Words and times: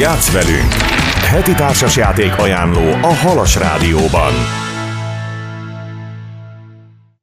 Játsz 0.00 0.32
velünk! 0.32 0.72
Heti 1.30 1.52
társasjáték 1.52 2.38
ajánló 2.38 2.92
a 3.02 3.14
Halas 3.14 3.56
Rádióban. 3.56 4.32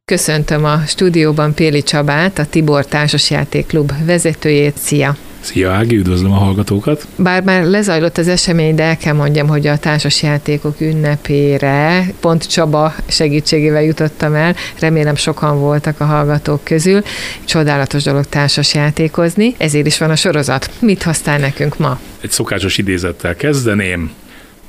Köszöntöm 0.06 0.66
a 0.66 0.78
stúdióban 0.86 1.54
Péli 1.54 1.84
Csabát, 1.84 2.38
a 2.40 2.46
Tibor 2.46 2.86
Társasjátékklub 2.86 4.06
vezetőjét. 4.06 4.78
Szia! 4.78 5.16
Szia 5.48 5.72
Ági, 5.72 5.96
üdvözlöm 5.96 6.32
a 6.32 6.36
hallgatókat! 6.36 7.08
Bár 7.16 7.44
már 7.44 7.64
lezajlott 7.64 8.18
az 8.18 8.28
esemény, 8.28 8.76
de 8.76 8.84
el 8.84 8.98
kell 8.98 9.14
mondjam, 9.14 9.48
hogy 9.48 9.68
a 9.68 9.78
társasjátékok 9.78 10.82
ünnepére 10.82 12.06
pont 12.20 12.48
Csaba 12.48 12.94
segítségével 13.08 13.84
jutottam 13.84 14.34
el. 14.34 14.56
Remélem 14.80 15.16
sokan 15.16 15.60
voltak 15.60 16.00
a 16.00 16.06
hallgatók 16.06 16.64
közül. 16.64 17.02
Csodálatos 17.46 18.04
dolog 18.04 18.26
társasjátékozni, 18.26 19.56
ezért 19.58 19.86
is 19.86 19.98
van 19.98 20.10
a 20.10 20.16
sorozat. 20.16 20.70
Mit 20.80 21.04
használ 21.04 21.38
nekünk 21.38 21.78
ma? 21.78 22.00
Egy 22.22 22.32
szokásos 22.32 22.78
idézettel 22.78 23.36
kezdeném. 23.36 24.12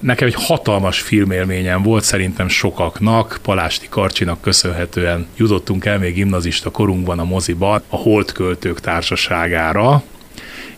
Nekem 0.00 0.26
egy 0.26 0.36
hatalmas 0.36 1.00
filmélményem 1.00 1.82
volt, 1.82 2.04
szerintem 2.04 2.48
sokaknak, 2.48 3.38
Palásti 3.42 3.86
Karcsinak 3.88 4.40
köszönhetően 4.40 5.26
jutottunk 5.36 5.84
el 5.84 5.98
még 5.98 6.14
gimnazista 6.14 6.70
korunkban 6.70 7.18
a 7.18 7.24
moziban 7.24 7.82
a 7.88 7.96
Holdköltők 7.96 8.80
társaságára, 8.80 10.02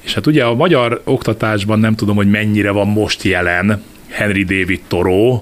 és 0.01 0.15
hát 0.15 0.27
ugye 0.27 0.45
a 0.45 0.55
magyar 0.55 1.01
oktatásban 1.05 1.79
nem 1.79 1.95
tudom, 1.95 2.17
hogy 2.17 2.31
mennyire 2.31 2.71
van 2.71 2.89
most 2.89 3.23
jelen 3.23 3.83
Henry 4.09 4.45
David 4.45 4.81
Thoreau, 4.89 5.41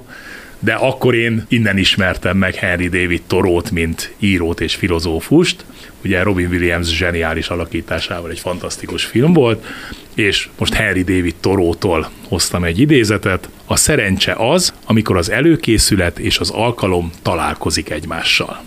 de 0.59 0.73
akkor 0.73 1.15
én 1.15 1.45
innen 1.49 1.79
ismertem 1.79 2.37
meg 2.37 2.55
Henry 2.55 2.89
David 2.89 3.23
Torót, 3.27 3.71
mint 3.71 4.15
írót 4.19 4.61
és 4.61 4.75
filozófust. 4.75 5.65
Ugye 6.05 6.23
Robin 6.23 6.49
Williams 6.49 6.97
zseniális 6.97 7.49
alakításával 7.49 8.31
egy 8.31 8.39
fantasztikus 8.39 9.05
film 9.05 9.33
volt, 9.33 9.67
és 10.15 10.49
most 10.59 10.75
Henry 10.75 11.03
David 11.03 11.35
Torótól 11.41 12.11
hoztam 12.29 12.65
egy 12.65 12.79
idézetet. 12.79 13.49
A 13.67 13.77
szerencse 13.77 14.33
az, 14.33 14.75
amikor 14.87 15.17
az 15.17 15.31
előkészület 15.31 16.19
és 16.19 16.39
az 16.39 16.51
alkalom 16.51 17.11
találkozik 17.23 17.91
egymással. 17.91 18.63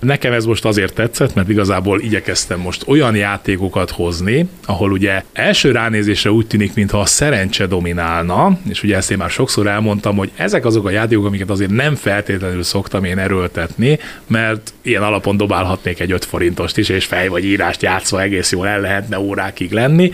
Nekem 0.00 0.32
ez 0.32 0.44
most 0.44 0.64
azért 0.64 0.94
tetszett, 0.94 1.34
mert 1.34 1.48
igazából 1.48 2.00
igyekeztem 2.00 2.60
most 2.60 2.84
olyan 2.86 3.16
játékokat 3.16 3.90
hozni, 3.90 4.48
ahol 4.66 4.92
ugye 4.92 5.22
első 5.32 5.70
ránézésre 5.70 6.30
úgy 6.30 6.46
tűnik, 6.46 6.74
mintha 6.74 7.00
a 7.00 7.06
szerencse 7.06 7.66
dominálna, 7.66 8.58
és 8.68 8.82
ugye 8.82 8.96
ezt 8.96 9.10
én 9.10 9.18
már 9.18 9.30
sokszor 9.30 9.66
elmondtam, 9.66 10.16
hogy 10.16 10.30
ezek 10.36 10.64
azok 10.64 10.86
a 10.86 10.90
játékok, 10.90 11.26
amiket 11.26 11.50
azért 11.50 11.70
nem 11.70 11.94
feltétlenül 11.94 12.62
szoktam 12.62 13.04
én 13.04 13.18
erőltetni, 13.18 13.98
mert 14.26 14.72
ilyen 14.82 15.02
alapon 15.02 15.36
dobálhatnék 15.36 16.00
egy 16.00 16.12
5 16.12 16.24
forintost 16.24 16.78
is, 16.78 16.88
és 16.88 17.04
fej 17.04 17.28
vagy 17.28 17.44
írást 17.44 17.82
játszva 17.82 18.22
egész 18.22 18.52
jól 18.52 18.66
el 18.68 18.80
lehetne 18.80 19.18
órákig 19.18 19.72
lenni 19.72 20.12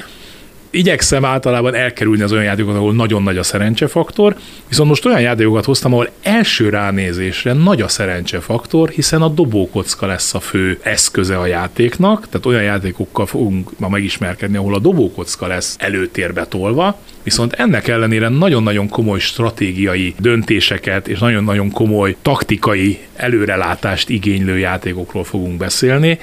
igyekszem 0.70 1.24
általában 1.24 1.74
elkerülni 1.74 2.22
az 2.22 2.32
olyan 2.32 2.44
játékokat, 2.44 2.76
ahol 2.76 2.94
nagyon 2.94 3.22
nagy 3.22 3.38
a 3.38 3.42
szerencsefaktor, 3.42 4.36
viszont 4.68 4.88
most 4.88 5.04
olyan 5.06 5.20
játékokat 5.20 5.64
hoztam, 5.64 5.92
ahol 5.92 6.10
első 6.22 6.68
ránézésre 6.68 7.52
nagy 7.52 7.80
a 7.80 7.88
szerencsefaktor, 7.88 8.88
hiszen 8.88 9.22
a 9.22 9.28
dobókocka 9.28 10.06
lesz 10.06 10.34
a 10.34 10.40
fő 10.40 10.78
eszköze 10.82 11.38
a 11.38 11.46
játéknak, 11.46 12.28
tehát 12.28 12.46
olyan 12.46 12.62
játékokkal 12.62 13.26
fogunk 13.26 13.78
ma 13.78 13.88
megismerkedni, 13.88 14.56
ahol 14.56 14.74
a 14.74 14.78
dobókocka 14.78 15.46
lesz 15.46 15.76
előtérbe 15.78 16.46
tolva, 16.46 16.98
viszont 17.22 17.52
ennek 17.52 17.88
ellenére 17.88 18.28
nagyon-nagyon 18.28 18.88
komoly 18.88 19.18
stratégiai 19.18 20.14
döntéseket 20.18 21.08
és 21.08 21.18
nagyon-nagyon 21.18 21.70
komoly 21.70 22.16
taktikai 22.22 22.98
előrelátást 23.16 24.08
igénylő 24.08 24.58
játékokról 24.58 25.24
fogunk 25.24 25.56
beszélni, 25.56 26.18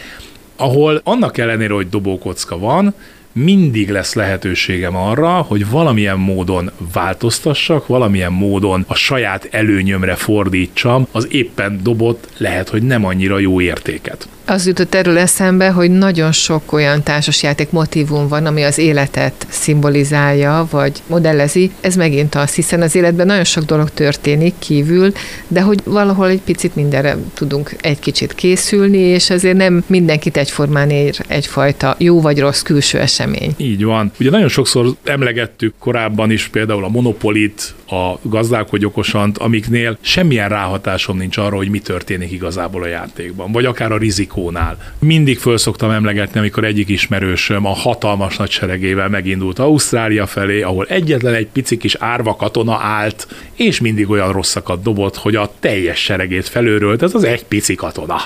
ahol 0.55 1.01
annak 1.03 1.37
ellenére, 1.37 1.73
hogy 1.73 1.89
dobókocka 1.89 2.57
van, 2.57 2.93
mindig 3.33 3.89
lesz 3.89 4.13
lehetőségem 4.13 4.95
arra, 4.95 5.31
hogy 5.31 5.69
valamilyen 5.69 6.19
módon 6.19 6.71
változtassak, 6.93 7.87
valamilyen 7.87 8.31
módon 8.31 8.85
a 8.87 8.95
saját 8.95 9.47
előnyömre 9.51 10.15
fordítsam 10.15 11.07
az 11.11 11.27
éppen 11.29 11.79
dobott, 11.83 12.27
lehet, 12.37 12.69
hogy 12.69 12.83
nem 12.83 13.05
annyira 13.05 13.39
jó 13.39 13.61
értéket. 13.61 14.27
Az 14.45 14.67
jutott 14.67 14.95
erről 14.95 15.17
eszembe, 15.17 15.69
hogy 15.69 15.91
nagyon 15.91 16.31
sok 16.31 16.71
olyan 16.73 17.03
társasjáték 17.03 17.69
motivum 17.69 18.27
van, 18.27 18.45
ami 18.45 18.63
az 18.63 18.77
életet 18.77 19.45
szimbolizálja, 19.49 20.67
vagy 20.71 21.01
modellezi. 21.07 21.71
Ez 21.81 21.95
megint 21.95 22.35
az, 22.35 22.53
hiszen 22.53 22.81
az 22.81 22.95
életben 22.95 23.25
nagyon 23.25 23.43
sok 23.43 23.63
dolog 23.63 23.89
történik 23.89 24.53
kívül, 24.59 25.11
de 25.47 25.61
hogy 25.61 25.79
valahol 25.83 26.27
egy 26.27 26.41
picit 26.41 26.75
mindenre 26.75 27.17
tudunk 27.33 27.75
egy 27.81 27.99
kicsit 27.99 28.35
készülni, 28.35 28.97
és 28.97 29.29
azért 29.29 29.57
nem 29.57 29.83
mindenkit 29.87 30.37
egyformán 30.37 30.89
ér 30.89 31.15
egyfajta 31.27 31.95
jó 31.97 32.21
vagy 32.21 32.39
rossz 32.39 32.61
külső 32.61 32.99
esemény. 32.99 33.53
Így 33.57 33.83
van. 33.83 34.11
Ugye 34.19 34.29
nagyon 34.29 34.49
sokszor 34.49 34.85
emlegettük 35.03 35.73
korábban 35.79 36.31
is 36.31 36.47
például 36.47 36.83
a 36.83 36.89
monopolit, 36.89 37.73
a 37.87 38.19
gazdálkodj 38.21 38.85
okosant, 38.85 39.37
amiknél 39.37 39.97
semmilyen 40.01 40.49
ráhatásom 40.49 41.17
nincs 41.17 41.37
arra, 41.37 41.55
hogy 41.55 41.69
mi 41.69 41.79
történik 41.79 42.31
igazából 42.31 42.83
a 42.83 42.87
játékban, 42.87 43.51
vagy 43.51 43.65
akár 43.65 43.91
a 43.91 43.97
rizikónál. 44.33 44.77
Mindig 44.99 45.39
föl 45.39 45.57
szoktam 45.57 45.89
emlegetni, 45.89 46.39
amikor 46.39 46.63
egyik 46.63 46.89
ismerősöm 46.89 47.65
a 47.65 47.73
hatalmas 47.73 48.37
nagy 48.37 48.49
seregével 48.49 49.09
megindult 49.09 49.59
Ausztrália 49.59 50.25
felé, 50.25 50.61
ahol 50.61 50.85
egyetlen 50.85 51.33
egy 51.33 51.47
pici 51.47 51.77
kis 51.77 51.95
árva 51.95 52.35
katona 52.35 52.77
állt, 52.81 53.27
és 53.53 53.79
mindig 53.79 54.09
olyan 54.09 54.31
rosszakat 54.31 54.81
dobott, 54.81 55.15
hogy 55.15 55.35
a 55.35 55.51
teljes 55.59 55.99
seregét 55.99 56.47
felőrölt, 56.47 57.01
ez 57.01 57.13
az 57.13 57.23
egy 57.23 57.45
pici 57.45 57.75
katona. 57.75 58.21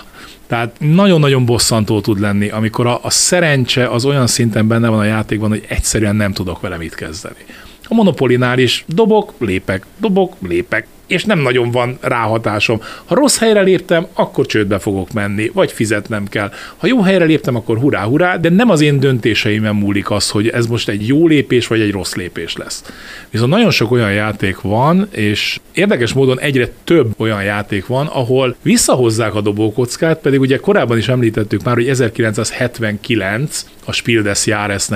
Tehát 0.47 0.75
nagyon-nagyon 0.79 1.45
bosszantó 1.45 2.01
tud 2.01 2.19
lenni, 2.19 2.49
amikor 2.49 2.87
a, 2.87 2.99
a 3.01 3.09
szerencse 3.09 3.87
az 3.87 4.05
olyan 4.05 4.27
szinten 4.27 4.67
benne 4.67 4.87
van 4.87 4.99
a 4.99 5.03
játékban, 5.03 5.49
hogy 5.49 5.65
egyszerűen 5.67 6.15
nem 6.15 6.33
tudok 6.33 6.61
vele 6.61 6.77
mit 6.77 6.95
kezdeni. 6.95 7.45
A 7.89 7.93
monopolinál 7.93 8.59
is 8.59 8.85
dobok, 8.87 9.33
lépek, 9.37 9.85
dobok, 9.99 10.35
lépek, 10.47 10.87
és 11.07 11.23
nem 11.23 11.39
nagyon 11.39 11.71
van 11.71 11.97
ráhatásom. 12.01 12.81
Ha 13.05 13.15
rossz 13.15 13.37
helyre 13.39 13.61
léptem, 13.61 14.07
akkor 14.13 14.45
csődbe 14.45 14.79
fogok 14.79 15.11
menni, 15.11 15.51
vagy 15.53 15.71
fizetnem 15.71 16.27
kell. 16.27 16.51
Ha 16.77 16.87
jó 16.87 17.01
helyre 17.01 17.25
léptem, 17.25 17.55
akkor 17.55 17.77
hurrá, 17.77 18.03
hurrá, 18.03 18.37
de 18.37 18.49
nem 18.49 18.69
az 18.69 18.81
én 18.81 18.99
döntéseimen 18.99 19.75
múlik 19.75 20.11
az, 20.11 20.29
hogy 20.29 20.47
ez 20.47 20.67
most 20.67 20.89
egy 20.89 21.07
jó 21.07 21.27
lépés, 21.27 21.67
vagy 21.67 21.81
egy 21.81 21.91
rossz 21.91 22.13
lépés 22.13 22.55
lesz. 22.55 22.83
Viszont 23.29 23.51
nagyon 23.51 23.71
sok 23.71 23.91
olyan 23.91 24.13
játék 24.13 24.61
van, 24.61 25.07
és 25.11 25.59
érdekes 25.73 26.13
módon 26.13 26.39
egyre 26.39 26.69
több 26.83 27.13
olyan 27.17 27.43
játék 27.43 27.85
van, 27.85 28.07
ahol 28.07 28.55
visszahozzák 28.61 29.35
a 29.35 29.41
dobókockát, 29.41 30.19
pedig 30.19 30.39
ugye 30.39 30.57
korábban 30.57 30.97
is 30.97 31.07
említettük 31.07 31.63
már, 31.63 31.75
hogy 31.75 31.87
1979 31.89 33.65
a 33.87 33.91
Spiel 33.91 34.21
des 34.21 34.49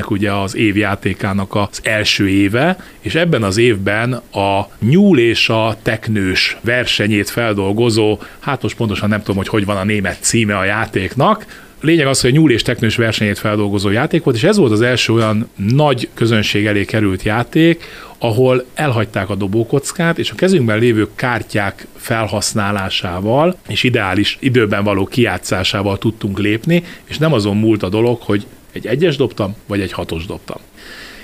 ugye 0.09 0.31
az 0.31 0.55
évjátékának 0.55 1.55
az 1.55 1.79
első 1.83 2.29
éve, 2.29 2.77
és 2.99 3.15
ebben 3.15 3.43
az 3.43 3.57
évben 3.57 4.13
a 4.31 4.69
nyúl 4.79 5.19
és 5.19 5.49
a 5.49 5.77
teknős 5.81 6.57
versenyét 6.61 7.29
feldolgozó, 7.29 8.19
hát 8.39 8.61
most 8.61 8.75
pontosan 8.75 9.09
nem 9.09 9.19
tudom, 9.19 9.35
hogy 9.35 9.47
hogy 9.47 9.65
van 9.65 9.77
a 9.77 9.83
német 9.83 10.17
címe 10.21 10.57
a 10.57 10.63
játéknak, 10.63 11.45
lényeg 11.81 12.07
az, 12.07 12.21
hogy 12.21 12.29
a 12.29 12.33
nyúl 12.33 12.51
és 12.51 12.61
teknős 12.61 12.95
versenyét 12.95 13.39
feldolgozó 13.39 13.89
játék 13.89 14.23
volt, 14.23 14.35
és 14.35 14.43
ez 14.43 14.57
volt 14.57 14.71
az 14.71 14.81
első 14.81 15.13
olyan 15.13 15.49
nagy 15.55 16.09
közönség 16.13 16.65
elé 16.65 16.85
került 16.85 17.23
játék, 17.23 17.83
ahol 18.17 18.65
elhagyták 18.73 19.29
a 19.29 19.35
dobókockát, 19.35 20.19
és 20.19 20.31
a 20.31 20.35
kezünkben 20.35 20.79
lévő 20.79 21.07
kártyák 21.15 21.87
felhasználásával 21.95 23.57
és 23.67 23.83
ideális 23.83 24.37
időben 24.39 24.83
való 24.83 25.05
kijátszásával 25.05 25.97
tudtunk 25.97 26.39
lépni, 26.39 26.83
és 27.03 27.17
nem 27.17 27.33
azon 27.33 27.57
múlt 27.57 27.83
a 27.83 27.89
dolog, 27.89 28.21
hogy 28.21 28.45
egy 28.71 28.87
egyes 28.87 29.15
dobtam, 29.15 29.55
vagy 29.67 29.81
egy 29.81 29.91
hatos 29.91 30.25
dobtam. 30.25 30.57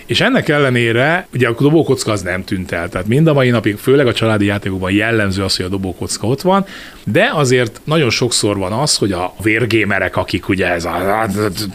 És 0.08 0.22
ennek 0.22 0.50
ellenére 0.50 1.28
ugye 1.34 1.48
a 1.48 1.56
dobókocka 1.60 2.12
az 2.12 2.22
nem 2.22 2.44
tűnt 2.44 2.72
el. 2.72 2.90
Tehát 2.90 3.08
mind 3.08 3.28
a 3.28 3.34
mai 3.34 3.50
napig, 3.50 3.78
főleg 3.78 4.08
a 4.08 4.14
családi 4.14 4.46
játékokban 4.46 4.92
jellemző 4.92 5.44
az, 5.44 5.56
hogy 5.56 5.66
a 5.66 5.70
dobókocka 5.70 6.28
ott 6.28 6.42
van, 6.42 6.66
de 7.04 7.30
azért 7.34 7.82
nagyon 7.84 8.10
sokszor 8.10 8.58
van 8.58 8.72
az, 8.72 8.98
hogy 8.98 9.12
a 9.12 9.34
vérgémerek, 9.42 10.18
akik 10.18 10.50
ugye 10.50 10.72
ez 10.72 10.86
a, 10.86 11.26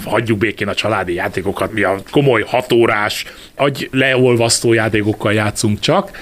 hagyjuk 0.04 0.38
békén 0.38 0.68
a 0.68 0.74
családi 0.74 1.14
játékokat, 1.14 1.72
mi 1.72 1.82
a 1.82 2.02
komoly 2.10 2.42
hatórás, 2.46 3.24
agy 3.54 3.88
leolvasztó 3.92 4.72
játékokkal 4.72 5.32
játszunk 5.32 5.80
csak, 5.80 6.18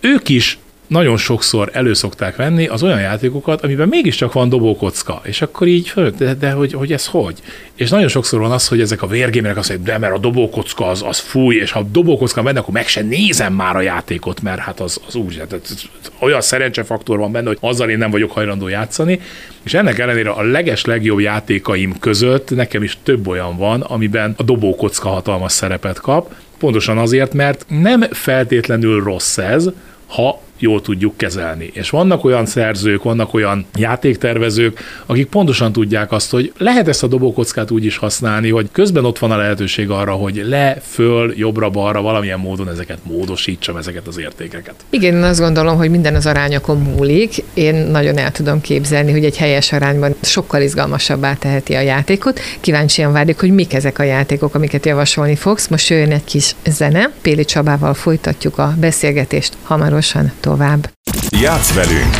ők 0.00 0.28
is 0.28 0.58
nagyon 0.92 1.16
sokszor 1.16 1.70
előszokták 1.72 2.36
venni 2.36 2.66
az 2.66 2.82
olyan 2.82 3.00
játékokat, 3.00 3.62
amiben 3.62 3.88
mégiscsak 3.88 4.32
van 4.32 4.48
dobókocka, 4.48 5.20
és 5.24 5.42
akkor 5.42 5.66
így 5.66 5.92
de, 6.18 6.34
de 6.34 6.50
hogy, 6.50 6.72
hogy 6.72 6.92
ez 6.92 7.06
hogy? 7.06 7.38
És 7.74 7.90
nagyon 7.90 8.08
sokszor 8.08 8.40
van 8.40 8.50
az, 8.50 8.68
hogy 8.68 8.80
ezek 8.80 9.02
a 9.02 9.06
vérgémerek 9.06 9.56
azt 9.56 9.68
mondják, 9.68 9.98
de 9.98 10.06
mert 10.06 10.16
a 10.16 10.18
dobókocka 10.18 10.86
az, 10.86 11.02
az 11.06 11.18
fúj, 11.18 11.54
és 11.54 11.70
ha 11.70 11.78
a 11.78 11.82
dobókocka 11.82 12.42
benne, 12.42 12.58
akkor 12.58 12.74
meg 12.74 12.86
se 12.86 13.02
nézem 13.02 13.52
már 13.52 13.76
a 13.76 13.80
játékot, 13.80 14.42
mert 14.42 14.58
hát 14.58 14.80
az, 14.80 15.00
az 15.06 15.14
úgy, 15.14 15.42
tehát 15.48 15.70
olyan 16.18 16.40
szerencsefaktor 16.40 17.18
van 17.18 17.32
benne, 17.32 17.46
hogy 17.46 17.58
azzal 17.60 17.90
én 17.90 17.98
nem 17.98 18.10
vagyok 18.10 18.30
hajlandó 18.30 18.68
játszani, 18.68 19.20
és 19.62 19.74
ennek 19.74 19.98
ellenére 19.98 20.30
a 20.30 20.42
leges 20.42 20.84
legjobb 20.84 21.20
játékaim 21.20 21.98
között 21.98 22.50
nekem 22.50 22.82
is 22.82 22.98
több 23.02 23.28
olyan 23.28 23.56
van, 23.56 23.80
amiben 23.80 24.34
a 24.36 24.42
dobókocka 24.42 25.08
hatalmas 25.08 25.52
szerepet 25.52 26.00
kap, 26.00 26.34
pontosan 26.58 26.98
azért, 26.98 27.34
mert 27.34 27.64
nem 27.68 28.00
feltétlenül 28.10 29.02
rossz 29.02 29.38
ez, 29.38 29.68
ha 30.06 30.40
jól 30.62 30.80
tudjuk 30.80 31.16
kezelni. 31.16 31.70
És 31.72 31.90
vannak 31.90 32.24
olyan 32.24 32.46
szerzők, 32.46 33.02
vannak 33.02 33.34
olyan 33.34 33.66
játéktervezők, 33.74 34.78
akik 35.06 35.26
pontosan 35.26 35.72
tudják 35.72 36.12
azt, 36.12 36.30
hogy 36.30 36.52
lehet 36.58 36.88
ezt 36.88 37.02
a 37.02 37.06
dobókockát 37.06 37.70
úgy 37.70 37.84
is 37.84 37.96
használni, 37.96 38.50
hogy 38.50 38.68
közben 38.72 39.04
ott 39.04 39.18
van 39.18 39.30
a 39.30 39.36
lehetőség 39.36 39.90
arra, 39.90 40.12
hogy 40.12 40.44
le, 40.48 40.76
föl, 40.82 41.32
jobbra-balra 41.36 42.02
valamilyen 42.02 42.38
módon 42.38 42.68
ezeket 42.68 42.98
módosítsam, 43.02 43.76
ezeket 43.76 44.06
az 44.06 44.18
értékeket. 44.18 44.74
Igen, 44.90 45.14
én 45.14 45.22
azt 45.22 45.40
gondolom, 45.40 45.76
hogy 45.76 45.90
minden 45.90 46.14
az 46.14 46.26
arányokon 46.26 46.78
múlik. 46.78 47.44
Én 47.54 47.74
nagyon 47.74 48.18
el 48.18 48.32
tudom 48.32 48.60
képzelni, 48.60 49.12
hogy 49.12 49.24
egy 49.24 49.36
helyes 49.36 49.72
arányban 49.72 50.14
sokkal 50.20 50.62
izgalmasabbá 50.62 51.34
teheti 51.34 51.74
a 51.74 51.80
játékot. 51.80 52.40
Kíváncsian 52.60 53.12
várjuk, 53.12 53.40
hogy 53.40 53.50
mik 53.50 53.74
ezek 53.74 53.98
a 53.98 54.02
játékok, 54.02 54.54
amiket 54.54 54.86
javasolni 54.86 55.36
fogsz. 55.36 55.68
Most 55.68 55.88
jöjjön 55.88 56.12
egy 56.12 56.24
kis 56.24 56.54
zene. 56.66 57.10
Péli 57.22 57.44
Csabával 57.44 57.94
folytatjuk 57.94 58.58
a 58.58 58.74
beszélgetést 58.80 59.56
hamarosan 59.62 60.32
tovább. 60.40 60.51
Játsz 61.40 61.74
velünk! 61.74 62.14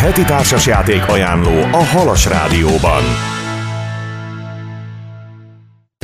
Heti 0.00 0.22
társasjáték 0.22 1.08
ajánló 1.08 1.62
a 1.72 1.84
Halas 1.84 2.26
Rádióban. 2.26 3.02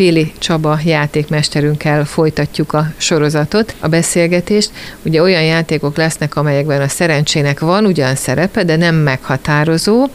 Péli 0.01 0.33
Csaba 0.39 0.79
játékmesterünkkel 0.85 2.05
folytatjuk 2.05 2.73
a 2.73 2.87
sorozatot, 2.97 3.75
a 3.81 3.89
beszélgetést. 3.89 4.71
Ugye 5.03 5.23
olyan 5.23 5.43
játékok 5.43 5.97
lesznek, 5.97 6.37
amelyekben 6.37 6.81
a 6.81 6.89
szerencsének 6.89 7.61
van 7.61 7.85
ugyan 7.85 8.15
szerepe, 8.15 8.65
de 8.65 8.77
nem 8.77 8.95
meghatározó, 8.95 10.07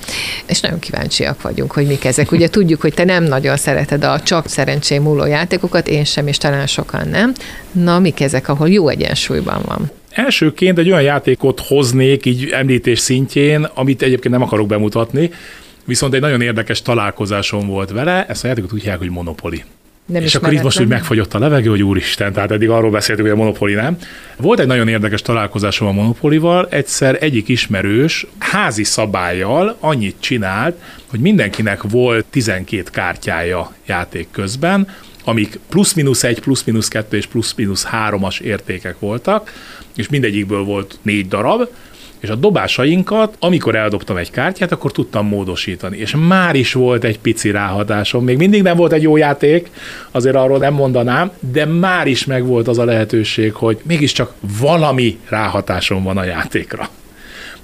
és 0.46 0.60
nagyon 0.60 0.80
kíváncsiak 0.80 1.42
vagyunk, 1.42 1.72
hogy 1.72 1.88
mik 1.88 2.06
ezek. 2.06 2.32
Ugye 2.32 2.50
tudjuk, 2.50 2.82
hogy 2.82 2.94
te 2.94 3.04
nem 3.04 3.24
nagyon 3.24 3.58
szereted 3.58 4.04
a 4.04 4.20
csak 4.20 4.48
szerencsém 4.48 5.04
múló 5.04 5.26
játékokat, 5.26 5.88
én 5.88 6.04
sem, 6.04 6.28
és 6.28 6.38
talán 6.38 6.68
sokan 6.68 7.08
nem. 7.08 7.34
Na, 7.72 8.00
mik 8.00 8.22
ezek, 8.22 8.48
ahol 8.48 8.70
jó 8.70 8.88
egyensúlyban 8.88 9.62
van? 9.66 9.92
Elsőként 10.12 10.78
egy 10.78 10.90
olyan 10.90 11.02
játékot 11.02 11.60
hoznék 11.60 12.26
így 12.26 12.50
említés 12.50 13.00
szintjén, 13.00 13.68
amit 13.74 14.02
egyébként 14.02 14.34
nem 14.34 14.44
akarok 14.44 14.68
bemutatni, 14.68 15.32
viszont 15.86 16.14
egy 16.14 16.22
nagyon 16.22 16.42
érdekes 16.42 16.82
találkozásom 16.82 17.68
volt 17.68 17.92
vele, 17.92 18.26
ezt 18.26 18.44
a 18.44 18.48
játékot 18.48 18.74
úgy 18.74 18.80
hívják, 18.80 18.98
hogy 18.98 19.10
Monopoly. 19.10 19.64
Nem 20.06 20.22
és 20.22 20.36
akkor 20.36 20.54
itt 20.54 20.62
most 20.62 20.80
úgy 20.80 20.88
megfagyott 20.88 21.34
a 21.34 21.40
levegő, 21.40 21.70
hogy 21.70 21.84
úristen, 21.84 22.34
tehát 22.34 22.52
eddig 22.52 22.70
arról 22.70 22.92
beszéltük, 22.92 23.26
hogy 23.26 23.34
a 23.34 23.38
Monopoly 23.38 23.74
nem. 23.74 23.98
Volt 24.38 24.60
egy 24.60 24.68
nagyon 24.68 24.88
érdekes 24.88 25.22
találkozásom 25.22 25.88
a 25.88 25.92
Monopolival, 25.92 26.68
egyszer 26.70 27.18
egyik 27.20 27.48
ismerős 27.48 28.26
házi 28.38 28.84
szabályjal 28.84 29.78
annyit 29.80 30.16
csinált, 30.20 30.76
hogy 31.10 31.20
mindenkinek 31.20 31.82
volt 31.84 32.26
12 32.26 32.84
kártyája 32.92 33.74
játék 33.86 34.28
közben, 34.32 34.88
amik 35.24 35.60
plusz-minusz 35.70 36.24
egy, 36.24 36.40
plusz-minusz 36.40 36.88
kettő 36.88 37.18
és 37.18 37.26
plusz-minusz 37.26 37.84
háromas 37.84 38.40
értékek 38.40 39.00
voltak, 39.00 39.52
és 39.96 40.10
mindegyikből 40.10 40.64
volt 40.64 41.00
négy 41.02 41.28
darab, 41.28 41.68
és 42.20 42.30
a 42.30 42.36
dobásainkat, 42.36 43.36
amikor 43.40 43.76
eldobtam 43.76 44.18
egy 44.18 44.32
kártyát, 44.32 44.72
akkor 44.72 44.92
tudtam 44.92 45.28
módosítani. 45.28 45.98
És 45.98 46.16
már 46.28 46.56
is 46.56 46.74
volt 46.74 47.04
egy 47.04 47.20
pici 47.20 47.52
ráhatásom. 47.52 48.24
Még 48.24 48.38
mindig 48.38 48.62
nem 48.62 48.78
volt 48.78 48.94
egy 48.94 49.02
jó 49.02 49.18
játék, 49.18 49.70
azért 50.12 50.36
arról 50.36 50.58
nem 50.58 50.74
mondanám, 50.74 51.32
de 51.40 51.66
már 51.66 52.08
is 52.08 52.26
megvolt 52.26 52.68
az 52.68 52.78
a 52.78 52.86
lehetőség, 52.86 53.54
hogy 53.54 53.80
mégiscsak 53.84 54.34
valami 54.60 55.20
ráhatásom 55.30 56.04
van 56.04 56.18
a 56.18 56.24
játékra. 56.24 56.90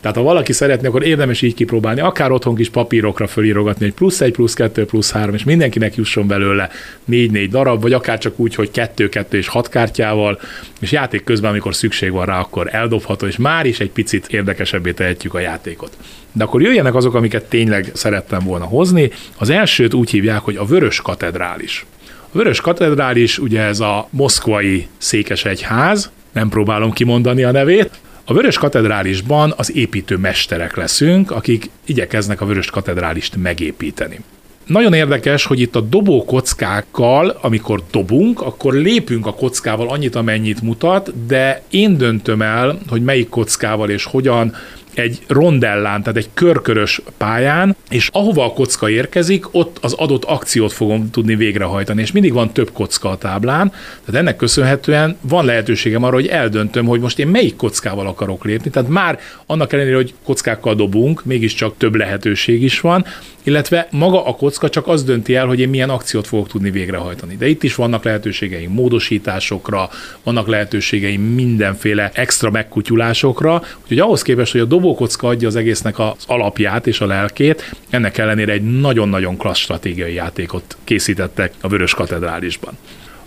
Tehát 0.01 0.17
ha 0.17 0.23
valaki 0.23 0.53
szeretné, 0.53 0.87
akkor 0.87 1.03
érdemes 1.03 1.41
így 1.41 1.53
kipróbálni, 1.53 1.99
akár 1.99 2.31
otthon 2.31 2.55
kis 2.55 2.69
papírokra 2.69 3.27
fölírogatni, 3.27 3.85
hogy 3.85 3.93
plusz 3.93 4.21
egy, 4.21 4.31
plusz 4.31 4.53
kettő, 4.53 4.85
plusz 4.85 5.11
három, 5.11 5.33
és 5.33 5.43
mindenkinek 5.43 5.95
jusson 5.95 6.27
belőle 6.27 6.69
négy-négy 7.05 7.49
darab, 7.49 7.81
vagy 7.81 7.93
akár 7.93 8.17
csak 8.17 8.39
úgy, 8.39 8.55
hogy 8.55 8.71
kettő-kettő 8.71 9.37
és 9.37 9.47
hat 9.47 9.69
kártyával, 9.69 10.39
és 10.79 10.91
játék 10.91 11.23
közben, 11.23 11.49
amikor 11.49 11.75
szükség 11.75 12.11
van 12.11 12.25
rá, 12.25 12.39
akkor 12.39 12.67
eldobható, 12.71 13.27
és 13.27 13.37
már 13.37 13.65
is 13.65 13.79
egy 13.79 13.91
picit 13.91 14.27
érdekesebbé 14.27 14.91
tehetjük 14.91 15.33
a 15.33 15.39
játékot. 15.39 15.97
De 16.31 16.43
akkor 16.43 16.61
jöjjenek 16.61 16.95
azok, 16.95 17.13
amiket 17.13 17.45
tényleg 17.45 17.91
szerettem 17.93 18.39
volna 18.43 18.65
hozni. 18.65 19.11
Az 19.37 19.49
elsőt 19.49 19.93
úgy 19.93 20.09
hívják, 20.09 20.39
hogy 20.39 20.55
a 20.55 20.65
Vörös 20.65 21.01
Katedrális. 21.01 21.85
A 22.07 22.37
Vörös 22.37 22.61
Katedrális, 22.61 23.39
ugye 23.39 23.61
ez 23.61 23.79
a 23.79 24.07
moszkvai 24.09 24.87
székesegyház, 24.97 26.11
nem 26.31 26.49
próbálom 26.49 26.91
kimondani 26.91 27.43
a 27.43 27.51
nevét, 27.51 27.89
a 28.29 28.33
Vörös 28.33 28.57
Katedrálisban 28.57 29.53
az 29.57 29.75
építő 29.75 30.17
mesterek 30.17 30.75
leszünk, 30.75 31.31
akik 31.31 31.69
igyekeznek 31.85 32.41
a 32.41 32.45
Vörös 32.45 32.69
Katedrálist 32.69 33.35
megépíteni. 33.35 34.19
Nagyon 34.65 34.93
érdekes, 34.93 35.45
hogy 35.45 35.59
itt 35.59 35.75
a 35.75 35.81
dobó 35.81 36.25
kockákkal, 36.25 37.37
amikor 37.41 37.83
dobunk, 37.91 38.41
akkor 38.41 38.73
lépünk 38.73 39.25
a 39.25 39.33
kockával 39.33 39.89
annyit, 39.89 40.15
amennyit 40.15 40.61
mutat, 40.61 41.25
de 41.25 41.61
én 41.69 41.97
döntöm 41.97 42.41
el, 42.41 42.79
hogy 42.89 43.03
melyik 43.03 43.29
kockával 43.29 43.89
és 43.89 44.03
hogyan 44.03 44.55
egy 44.97 45.19
rondellán, 45.27 46.01
tehát 46.01 46.17
egy 46.17 46.29
körkörös 46.33 47.01
pályán, 47.17 47.75
és 47.89 48.09
ahova 48.11 48.45
a 48.45 48.53
kocka 48.53 48.89
érkezik, 48.89 49.45
ott 49.51 49.77
az 49.81 49.93
adott 49.93 50.23
akciót 50.23 50.73
fogom 50.73 51.09
tudni 51.11 51.35
végrehajtani, 51.35 52.01
és 52.01 52.11
mindig 52.11 52.33
van 52.33 52.51
több 52.51 52.71
kocka 52.73 53.09
a 53.09 53.17
táblán, 53.17 53.69
tehát 54.05 54.21
ennek 54.21 54.35
köszönhetően 54.35 55.17
van 55.21 55.45
lehetőségem 55.45 56.03
arra, 56.03 56.15
hogy 56.15 56.27
eldöntöm, 56.27 56.85
hogy 56.85 56.99
most 56.99 57.19
én 57.19 57.27
melyik 57.27 57.55
kockával 57.55 58.07
akarok 58.07 58.45
lépni, 58.45 58.69
tehát 58.69 58.89
már 58.89 59.19
annak 59.45 59.73
ellenére, 59.73 59.95
hogy 59.95 60.13
kockákkal 60.23 60.75
dobunk, 60.75 61.25
mégiscsak 61.25 61.77
több 61.77 61.95
lehetőség 61.95 62.63
is 62.63 62.79
van, 62.79 63.05
illetve 63.47 63.87
maga 63.91 64.25
a 64.25 64.35
kocka 64.35 64.69
csak 64.69 64.87
az 64.87 65.03
dönti 65.03 65.35
el, 65.35 65.45
hogy 65.45 65.59
én 65.59 65.69
milyen 65.69 65.89
akciót 65.89 66.27
fogok 66.27 66.47
tudni 66.47 66.71
végrehajtani. 66.71 67.35
De 67.35 67.47
itt 67.47 67.63
is 67.63 67.75
vannak 67.75 68.03
lehetőségeim 68.03 68.71
módosításokra, 68.71 69.89
vannak 70.23 70.47
lehetőségeim 70.47 71.21
mindenféle 71.21 72.11
extra 72.13 72.51
megkutyulásokra, 72.51 73.63
úgyhogy 73.81 73.99
ahhoz 73.99 74.21
képest, 74.21 74.51
hogy 74.51 74.61
a 74.61 74.65
dobókocka 74.87 75.27
adja 75.27 75.47
az 75.47 75.55
egésznek 75.55 75.99
az 75.99 76.13
alapját 76.27 76.87
és 76.87 77.01
a 77.01 77.05
lelkét, 77.05 77.75
ennek 77.89 78.17
ellenére 78.17 78.51
egy 78.51 78.79
nagyon-nagyon 78.79 79.37
klassz 79.37 79.59
stratégiai 79.59 80.13
játékot 80.13 80.77
készítettek 80.83 81.53
a 81.61 81.67
Vörös 81.67 81.93
Katedrálisban. 81.93 82.77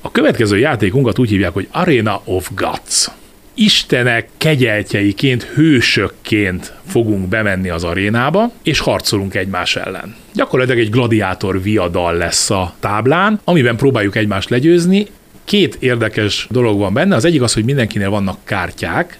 A 0.00 0.10
következő 0.10 0.58
játékunkat 0.58 1.18
úgy 1.18 1.28
hívják, 1.28 1.52
hogy 1.52 1.68
Arena 1.70 2.20
of 2.24 2.50
Gods 2.54 3.08
istenek 3.54 4.28
kegyeltjeiként, 4.36 5.42
hősökként 5.42 6.72
fogunk 6.86 7.28
bemenni 7.28 7.68
az 7.68 7.84
arénába, 7.84 8.52
és 8.62 8.78
harcolunk 8.78 9.34
egymás 9.34 9.76
ellen. 9.76 10.14
Gyakorlatilag 10.34 10.80
egy 10.80 10.90
gladiátor 10.90 11.62
viadal 11.62 12.14
lesz 12.14 12.50
a 12.50 12.74
táblán, 12.80 13.40
amiben 13.44 13.76
próbáljuk 13.76 14.16
egymást 14.16 14.50
legyőzni. 14.50 15.06
Két 15.44 15.76
érdekes 15.80 16.46
dolog 16.50 16.78
van 16.78 16.92
benne. 16.92 17.14
Az 17.14 17.24
egyik 17.24 17.42
az, 17.42 17.52
hogy 17.52 17.64
mindenkinél 17.64 18.10
vannak 18.10 18.38
kártyák, 18.44 19.18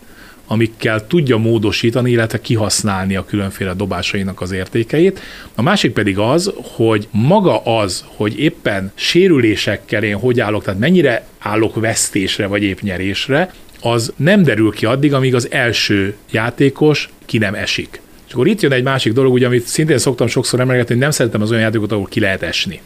amikkel 0.51 1.07
tudja 1.07 1.37
módosítani, 1.37 2.11
illetve 2.11 2.41
kihasználni 2.41 3.17
a 3.17 3.25
különféle 3.25 3.75
dobásainak 3.75 4.41
az 4.41 4.53
értékeit. 4.53 5.21
A 5.55 5.63
másik 5.63 5.93
pedig 5.93 6.19
az, 6.19 6.53
hogy 6.63 7.09
maga 7.11 7.63
az, 7.63 8.05
hogy 8.07 8.39
éppen 8.39 8.93
sérülésekkel 8.95 10.03
én 10.03 10.17
hogy 10.17 10.41
állok, 10.41 10.65
tehát 10.65 10.81
mennyire 10.81 11.25
állok 11.39 11.75
vesztésre 11.75 12.47
vagy 12.47 12.63
épp 12.63 12.81
nyerésre, 12.81 13.53
az 13.81 14.13
nem 14.17 14.43
derül 14.43 14.73
ki 14.73 14.87
addig, 14.87 15.15
amíg 15.15 15.35
az 15.35 15.51
első 15.51 16.15
játékos 16.31 17.09
ki 17.25 17.39
nem 17.39 17.55
esik. 17.55 18.01
És 18.27 18.33
akkor 18.33 18.47
itt 18.47 18.61
jön 18.61 18.73
egy 18.73 18.83
másik 18.83 19.13
dolog, 19.13 19.33
ugye, 19.33 19.47
amit 19.47 19.67
szintén 19.67 19.99
szoktam 19.99 20.27
sokszor 20.27 20.61
emlegetni, 20.61 20.93
hogy 20.93 21.03
nem 21.03 21.11
szeretem 21.11 21.43
az 21.43 21.51
olyan 21.51 21.63
játékot, 21.63 21.93
ahol 21.93 22.07
ki 22.07 22.21
lehet 22.21 22.43
esni. 22.43 22.81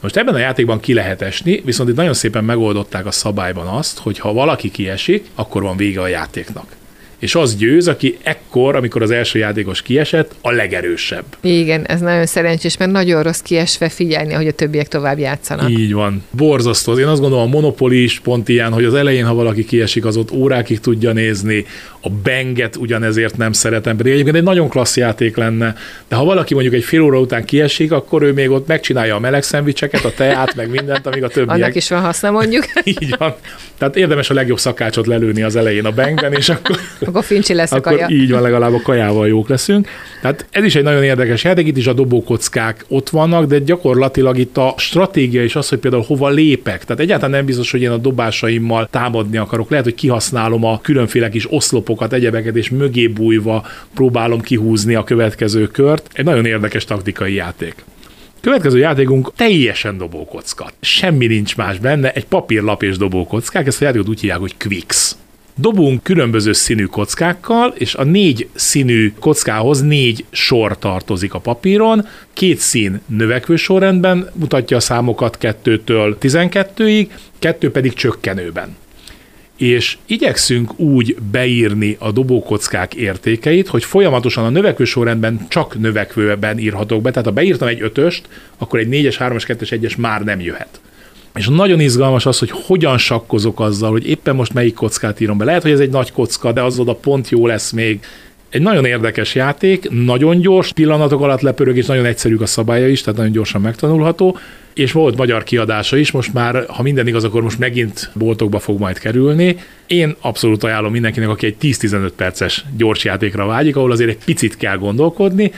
Most 0.00 0.16
ebben 0.16 0.34
a 0.34 0.38
játékban 0.38 0.80
ki 0.80 0.92
lehet 0.92 1.22
esni, 1.22 1.62
viszont 1.64 1.88
itt 1.88 1.96
nagyon 1.96 2.14
szépen 2.14 2.44
megoldották 2.44 3.06
a 3.06 3.10
szabályban 3.10 3.66
azt, 3.66 3.98
hogy 3.98 4.18
ha 4.18 4.32
valaki 4.32 4.70
kiesik, 4.70 5.26
akkor 5.34 5.62
van 5.62 5.76
vége 5.76 6.00
a 6.00 6.06
játéknak 6.06 6.66
és 7.24 7.34
az 7.34 7.56
győz, 7.56 7.88
aki 7.88 8.18
ekkor, 8.22 8.76
amikor 8.76 9.02
az 9.02 9.10
első 9.10 9.38
játékos 9.38 9.82
kiesett, 9.82 10.34
a 10.40 10.50
legerősebb. 10.50 11.24
Igen, 11.40 11.84
ez 11.84 12.00
nagyon 12.00 12.26
szerencsés, 12.26 12.76
mert 12.76 12.90
nagyon 12.90 13.22
rossz 13.22 13.40
kiesve 13.40 13.88
figyelni, 13.88 14.32
hogy 14.32 14.46
a 14.46 14.52
többiek 14.52 14.88
tovább 14.88 15.18
játszanak. 15.18 15.70
Így 15.70 15.92
van. 15.92 16.24
Borzasztó. 16.30 16.98
Én 16.98 17.06
azt 17.06 17.20
gondolom, 17.20 17.44
a 17.46 17.50
Monopoly 17.50 17.96
is 17.96 18.20
pont 18.20 18.48
ilyen, 18.48 18.72
hogy 18.72 18.84
az 18.84 18.94
elején, 18.94 19.24
ha 19.24 19.34
valaki 19.34 19.64
kiesik, 19.64 20.04
az 20.04 20.16
ott 20.16 20.32
órákig 20.32 20.80
tudja 20.80 21.12
nézni, 21.12 21.64
a 22.00 22.10
benget 22.22 22.76
ugyanezért 22.76 23.36
nem 23.36 23.52
szeretem, 23.52 23.96
pedig 23.96 24.12
egyébként 24.12 24.36
egy 24.36 24.42
nagyon 24.42 24.68
klassz 24.68 24.96
játék 24.96 25.36
lenne, 25.36 25.74
de 26.08 26.16
ha 26.16 26.24
valaki 26.24 26.54
mondjuk 26.54 26.74
egy 26.74 26.84
fél 26.84 27.00
óra 27.00 27.20
után 27.20 27.44
kiesik, 27.44 27.92
akkor 27.92 28.22
ő 28.22 28.32
még 28.32 28.50
ott 28.50 28.66
megcsinálja 28.66 29.14
a 29.14 29.18
meleg 29.18 29.42
szendvicseket, 29.42 30.04
a 30.04 30.12
teát, 30.16 30.54
meg 30.54 30.70
mindent, 30.70 31.06
amíg 31.06 31.24
a 31.24 31.28
többiek. 31.28 31.56
Annak 31.56 31.74
is 31.74 31.88
van 31.88 32.00
haszna 32.00 32.30
mondjuk. 32.30 32.64
Így 32.84 33.14
van. 33.18 33.34
Tehát 33.78 33.96
érdemes 33.96 34.30
a 34.30 34.34
legjobb 34.34 34.58
szakácsot 34.58 35.06
lelőni 35.06 35.42
az 35.42 35.56
elején 35.56 35.84
a 35.84 35.90
bengben, 35.90 36.32
és 36.32 36.48
akkor, 36.48 36.76
akkor 37.14 37.26
fincsi 37.26 37.54
lesz 37.54 37.72
akkor 37.72 37.92
a 37.92 37.96
kaja. 37.96 38.08
így 38.08 38.30
van, 38.30 38.42
legalább 38.42 38.74
a 38.74 38.80
kajával 38.82 39.28
jók 39.28 39.48
leszünk. 39.48 39.88
Tehát 40.20 40.46
ez 40.50 40.64
is 40.64 40.74
egy 40.74 40.82
nagyon 40.82 41.02
érdekes 41.02 41.44
játék, 41.44 41.66
itt 41.66 41.76
is 41.76 41.86
a 41.86 41.92
dobókockák 41.92 42.84
ott 42.88 43.10
vannak, 43.10 43.46
de 43.46 43.58
gyakorlatilag 43.58 44.38
itt 44.38 44.56
a 44.56 44.74
stratégia 44.76 45.44
is 45.44 45.56
az, 45.56 45.68
hogy 45.68 45.78
például 45.78 46.02
hova 46.06 46.28
lépek. 46.28 46.84
Tehát 46.84 47.02
egyáltalán 47.02 47.30
nem 47.30 47.44
biztos, 47.44 47.70
hogy 47.70 47.82
én 47.82 47.90
a 47.90 47.96
dobásaimmal 47.96 48.88
támadni 48.90 49.36
akarok. 49.36 49.70
Lehet, 49.70 49.84
hogy 49.84 49.94
kihasználom 49.94 50.64
a 50.64 50.80
különféle 50.80 51.28
kis 51.28 51.52
oszlopokat, 51.52 52.12
egyebeket, 52.12 52.56
és 52.56 52.70
mögé 52.70 53.06
bújva 53.06 53.66
próbálom 53.94 54.40
kihúzni 54.40 54.94
a 54.94 55.04
következő 55.04 55.66
kört. 55.66 56.08
Egy 56.12 56.24
nagyon 56.24 56.46
érdekes 56.46 56.84
taktikai 56.84 57.34
játék. 57.34 57.74
Következő 58.40 58.78
játékunk 58.78 59.32
teljesen 59.36 59.98
dobókocka. 59.98 60.70
Semmi 60.80 61.26
nincs 61.26 61.56
más 61.56 61.78
benne, 61.78 62.12
egy 62.12 62.26
papírlap 62.26 62.82
és 62.82 62.96
dobókockák, 62.96 63.66
ezt 63.66 63.82
a 63.82 63.84
játékot 63.84 64.08
úgy 64.08 64.20
hívják, 64.20 64.38
hogy 64.38 64.56
Quicks. 64.58 65.16
Dobunk 65.54 66.02
különböző 66.02 66.52
színű 66.52 66.84
kockákkal, 66.84 67.74
és 67.76 67.94
a 67.94 68.04
négy 68.04 68.48
színű 68.54 69.12
kockához 69.18 69.82
négy 69.82 70.24
sor 70.30 70.78
tartozik 70.78 71.34
a 71.34 71.38
papíron, 71.38 72.06
két 72.32 72.58
szín 72.58 73.00
növekvő 73.06 73.56
sorrendben 73.56 74.30
mutatja 74.34 74.76
a 74.76 74.80
számokat 74.80 75.38
2-től 75.40 76.14
12-ig, 76.20 77.08
kettő 77.38 77.70
pedig 77.70 77.92
csökkenőben 77.92 78.76
és 79.56 79.96
igyekszünk 80.06 80.78
úgy 80.78 81.16
beírni 81.30 81.96
a 81.98 82.12
dobókockák 82.12 82.94
értékeit, 82.94 83.68
hogy 83.68 83.84
folyamatosan 83.84 84.44
a 84.44 84.48
növekvő 84.48 84.84
sorrendben 84.84 85.46
csak 85.48 85.78
növekvőben 85.78 86.58
írhatok 86.58 87.02
be. 87.02 87.10
Tehát 87.10 87.26
ha 87.26 87.32
beírtam 87.32 87.68
egy 87.68 87.82
ötöst, 87.82 88.28
akkor 88.58 88.78
egy 88.78 88.88
négyes, 88.88 89.16
hármas, 89.16 89.44
kettes, 89.44 89.72
egyes 89.72 89.96
már 89.96 90.24
nem 90.24 90.40
jöhet. 90.40 90.80
És 91.34 91.48
nagyon 91.48 91.80
izgalmas 91.80 92.26
az, 92.26 92.38
hogy 92.38 92.50
hogyan 92.50 92.98
sakkozok 92.98 93.60
azzal, 93.60 93.90
hogy 93.90 94.08
éppen 94.08 94.34
most 94.34 94.54
melyik 94.54 94.74
kockát 94.74 95.20
írom 95.20 95.38
be. 95.38 95.44
Lehet, 95.44 95.62
hogy 95.62 95.70
ez 95.70 95.80
egy 95.80 95.90
nagy 95.90 96.12
kocka, 96.12 96.52
de 96.52 96.62
az 96.62 96.78
oda 96.78 96.94
pont 96.94 97.28
jó 97.28 97.46
lesz 97.46 97.70
még. 97.70 98.00
Egy 98.50 98.62
nagyon 98.62 98.84
érdekes 98.84 99.34
játék, 99.34 99.90
nagyon 99.90 100.40
gyors, 100.40 100.72
pillanatok 100.72 101.22
alatt 101.22 101.40
lepörög, 101.40 101.76
és 101.76 101.86
nagyon 101.86 102.04
egyszerű 102.04 102.36
a 102.36 102.46
szabálya 102.46 102.88
is, 102.88 103.00
tehát 103.00 103.18
nagyon 103.18 103.32
gyorsan 103.32 103.60
megtanulható 103.60 104.38
és 104.74 104.92
volt 104.92 105.16
magyar 105.16 105.42
kiadása 105.42 105.96
is, 105.96 106.10
most 106.10 106.32
már, 106.32 106.64
ha 106.68 106.82
minden 106.82 107.06
igaz, 107.06 107.24
akkor 107.24 107.42
most 107.42 107.58
megint 107.58 108.10
boltokba 108.14 108.58
fog 108.58 108.78
majd 108.78 108.98
kerülni. 108.98 109.56
Én 109.86 110.16
abszolút 110.20 110.64
ajánlom 110.64 110.92
mindenkinek, 110.92 111.28
aki 111.28 111.46
egy 111.46 111.56
10-15 111.60 112.10
perces 112.16 112.64
gyors 112.76 113.04
játékra 113.04 113.46
vágyik, 113.46 113.76
ahol 113.76 113.92
azért 113.92 114.10
egy 114.10 114.24
picit 114.24 114.56
kell 114.56 114.76
gondolkodni, 114.76 115.52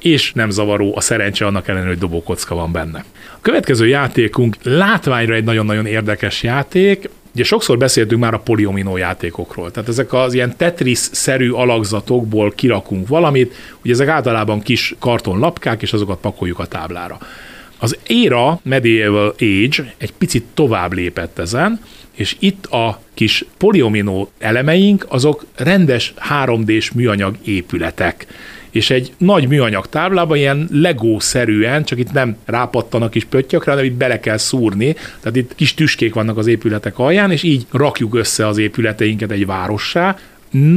és 0.00 0.32
nem 0.32 0.50
zavaró 0.50 0.96
a 0.96 1.00
szerencse 1.00 1.46
annak 1.46 1.68
ellenére, 1.68 1.90
hogy 1.90 1.98
dobókocka 1.98 2.54
van 2.54 2.72
benne. 2.72 3.04
A 3.34 3.40
következő 3.40 3.86
játékunk 3.86 4.56
látványra 4.62 5.34
egy 5.34 5.44
nagyon-nagyon 5.44 5.86
érdekes 5.86 6.42
játék, 6.42 7.08
Ugye 7.34 7.44
sokszor 7.44 7.78
beszéltünk 7.78 8.20
már 8.20 8.34
a 8.34 8.38
poliominó 8.38 8.96
játékokról, 8.96 9.70
tehát 9.70 9.88
ezek 9.88 10.12
az 10.12 10.34
ilyen 10.34 10.56
Tetris-szerű 10.56 11.50
alakzatokból 11.50 12.52
kirakunk 12.52 13.08
valamit, 13.08 13.54
ugye 13.84 13.92
ezek 13.92 14.08
általában 14.08 14.60
kis 14.60 14.94
kartonlapkák, 14.98 15.82
és 15.82 15.92
azokat 15.92 16.20
pakoljuk 16.20 16.58
a 16.58 16.66
táblára. 16.66 17.18
Az 17.78 17.98
éra 18.06 18.60
Medieval 18.62 19.34
Age 19.38 19.94
egy 19.98 20.12
picit 20.12 20.44
tovább 20.54 20.92
lépett 20.92 21.38
ezen, 21.38 21.80
és 22.14 22.36
itt 22.38 22.66
a 22.66 23.00
kis 23.14 23.44
poliominó 23.56 24.30
elemeink, 24.38 25.06
azok 25.08 25.44
rendes 25.56 26.14
3D-s 26.30 26.90
műanyag 26.90 27.36
épületek 27.44 28.26
és 28.70 28.90
egy 28.90 29.12
nagy 29.18 29.48
műanyag 29.48 29.86
táblában 29.86 30.36
ilyen 30.36 30.68
legó-szerűen, 30.72 31.84
csak 31.84 31.98
itt 31.98 32.12
nem 32.12 32.36
rápattanak 32.44 33.14
is 33.14 33.24
pöttyökre, 33.24 33.70
hanem 33.70 33.86
itt 33.86 33.92
bele 33.92 34.20
kell 34.20 34.36
szúrni, 34.36 34.92
tehát 34.92 35.36
itt 35.36 35.54
kis 35.54 35.74
tüskék 35.74 36.14
vannak 36.14 36.38
az 36.38 36.46
épületek 36.46 36.98
alján, 36.98 37.30
és 37.30 37.42
így 37.42 37.66
rakjuk 37.70 38.14
össze 38.14 38.46
az 38.46 38.58
épületeinket 38.58 39.30
egy 39.30 39.46
várossá, 39.46 40.18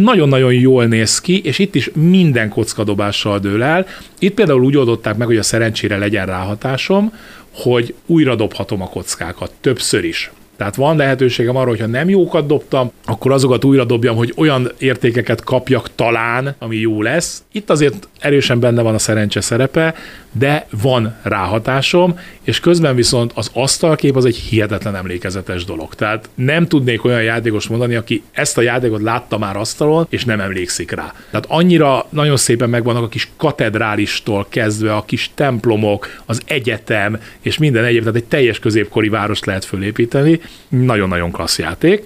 nagyon-nagyon 0.02 0.54
jól 0.54 0.86
néz 0.86 1.22
ki, 1.22 1.42
és 1.44 1.60
itt 1.60 1.76
is 1.76 1.90
minden 1.94 2.50
kockadobással 2.50 3.40
dől 3.40 3.64
el. 3.64 3.88
Itt 4.20 4.34
például 4.34 4.64
úgy 4.64 4.78
oldották 4.78 5.18
meg, 5.18 5.28
hogy 5.28 5.38
a 5.38 5.44
szerencsére 5.44 5.98
legyen 5.98 6.26
ráhatásom, 6.26 7.14
hogy 7.52 7.94
újra 8.06 8.36
dobhatom 8.36 8.82
a 8.82 8.90
kockákat, 8.90 9.52
többször 9.62 10.04
is. 10.04 10.32
Tehát 10.58 10.76
van 10.76 10.98
lehetőségem 10.98 11.56
arra, 11.56 11.70
hogyha 11.70 11.86
nem 11.86 12.10
jókat 12.10 12.48
dobtam, 12.48 12.92
akkor 13.06 13.32
azokat 13.32 13.64
újra 13.64 13.86
dobjam, 13.86 14.16
hogy 14.16 14.34
olyan 14.36 14.72
értékeket 14.78 15.44
kapjak 15.44 15.90
talán, 15.96 16.56
ami 16.60 16.76
jó 16.76 17.02
lesz. 17.02 17.44
Itt 17.52 17.70
azért 17.70 18.08
erősen 18.20 18.60
benne 18.60 18.82
van 18.82 18.94
a 18.94 19.00
szerencse 19.00 19.42
szerepe, 19.42 19.96
de 20.32 20.68
van 20.82 21.16
ráhatásom, 21.22 22.20
és 22.44 22.60
közben 22.60 22.96
viszont 22.96 23.32
az 23.36 23.50
asztalkép 23.54 24.16
az 24.16 24.26
egy 24.26 24.36
hihetetlen 24.36 24.96
emlékezetes 24.96 25.66
dolog. 25.66 25.96
Tehát 25.96 26.30
nem 26.36 26.68
tudnék 26.68 27.06
olyan 27.06 27.24
játékos 27.24 27.68
mondani, 27.68 27.96
aki 27.96 28.24
ezt 28.32 28.58
a 28.58 28.62
játékot 28.62 29.02
látta 29.02 29.38
már 29.38 29.58
asztalon, 29.58 30.06
és 30.10 30.26
nem 30.26 30.40
emlékszik 30.40 30.92
rá. 30.92 31.14
Tehát 31.30 31.46
annyira 31.48 32.06
nagyon 32.10 32.38
szépen 32.38 32.70
megvannak 32.70 33.04
a 33.04 33.08
kis 33.08 33.30
katedrálistól 33.38 34.46
kezdve, 34.50 34.96
a 34.96 35.06
kis 35.06 35.32
templomok, 35.34 36.22
az 36.26 36.42
egyetem, 36.46 37.20
és 37.42 37.58
minden 37.58 37.84
egyéb, 37.84 38.00
tehát 38.00 38.16
egy 38.16 38.24
teljes 38.24 38.60
középkori 38.60 39.10
várost 39.10 39.46
lehet 39.46 39.66
fölépíteni. 39.66 40.40
Nagyon-nagyon 40.68 41.32
klassz 41.32 41.60
játék. 41.60 42.04